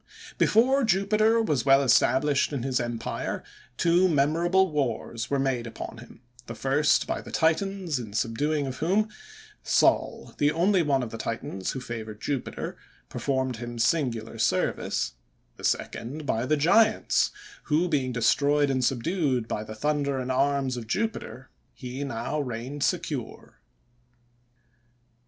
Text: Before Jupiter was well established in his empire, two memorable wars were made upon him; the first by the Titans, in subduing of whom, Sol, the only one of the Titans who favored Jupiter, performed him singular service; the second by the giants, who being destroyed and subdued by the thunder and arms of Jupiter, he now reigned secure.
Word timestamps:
Before 0.39 0.83
Jupiter 0.83 1.43
was 1.43 1.63
well 1.63 1.83
established 1.83 2.51
in 2.51 2.63
his 2.63 2.79
empire, 2.79 3.43
two 3.77 4.09
memorable 4.09 4.71
wars 4.71 5.29
were 5.29 5.37
made 5.37 5.67
upon 5.67 5.99
him; 5.99 6.21
the 6.47 6.55
first 6.55 7.05
by 7.05 7.21
the 7.21 7.29
Titans, 7.31 7.99
in 7.99 8.13
subduing 8.13 8.65
of 8.65 8.77
whom, 8.77 9.09
Sol, 9.61 10.33
the 10.39 10.51
only 10.51 10.81
one 10.81 11.03
of 11.03 11.11
the 11.11 11.19
Titans 11.19 11.73
who 11.73 11.79
favored 11.79 12.19
Jupiter, 12.19 12.77
performed 13.09 13.57
him 13.57 13.77
singular 13.77 14.39
service; 14.39 15.13
the 15.57 15.63
second 15.63 16.25
by 16.25 16.47
the 16.47 16.57
giants, 16.57 17.29
who 17.65 17.87
being 17.87 18.11
destroyed 18.11 18.71
and 18.71 18.83
subdued 18.83 19.47
by 19.47 19.63
the 19.63 19.75
thunder 19.75 20.17
and 20.17 20.31
arms 20.31 20.77
of 20.77 20.87
Jupiter, 20.87 21.51
he 21.75 22.03
now 22.03 22.39
reigned 22.41 22.83
secure. 22.83 23.59